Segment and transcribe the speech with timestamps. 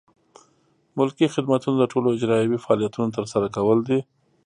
[0.97, 3.99] ملکي خدمتونه د ټولو اجرایوي فعالیتونو ترسره کول دي.